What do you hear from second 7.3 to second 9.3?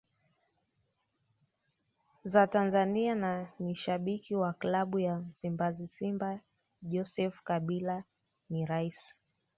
Kabila ni Rais